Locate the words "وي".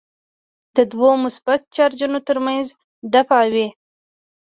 3.53-3.67